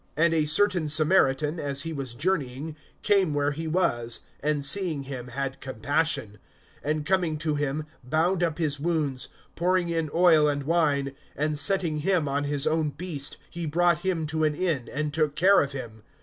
[0.17, 5.27] (33)And a certain Samaritan, as he was journeying, came where he was, and seeing him
[5.27, 6.39] had compassion;
[6.83, 11.99] (34)and coming to him, bound up his wounds, pouring in oil and wine; and setting
[11.99, 15.73] him on his own beast, he brought him to an inn, and took care of
[15.73, 16.01] him.